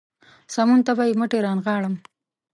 سمون 0.53 0.79
ته 0.87 0.91
به 0.97 1.03
يې 1.09 1.13
مټې 1.19 1.39
رانغاړم. 1.45 1.95